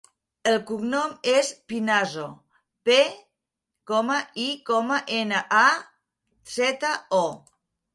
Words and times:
El 0.51 0.55
cognom 0.69 1.11
és 1.33 1.51
Pinazo: 1.73 2.25
pe, 2.91 2.97
i, 4.49 4.49
ena, 5.23 5.47
a, 5.63 5.67
zeta, 6.61 7.01
o. 7.25 7.27